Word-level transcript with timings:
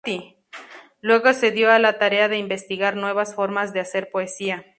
Luego 1.01 1.31
se 1.33 1.51
dio 1.51 1.69
a 1.71 1.77
la 1.77 1.99
tarea 1.99 2.27
de 2.27 2.39
investigar 2.39 2.95
nuevas 2.95 3.35
formas 3.35 3.71
de 3.71 3.81
hacer 3.81 4.09
poesía. 4.09 4.65